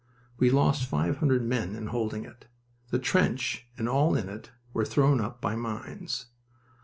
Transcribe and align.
We 0.39 0.49
lost 0.49 0.89
five 0.89 1.17
hundred 1.17 1.43
men 1.45 1.75
in 1.75 1.85
holding 1.85 2.25
it. 2.25 2.47
The 2.89 2.97
trench 2.97 3.67
and 3.77 3.87
all 3.87 4.15
in 4.15 4.29
it 4.29 4.49
were 4.73 4.83
thrown 4.83 5.21
up 5.21 5.39
by 5.41 5.55
mines. 5.55 6.25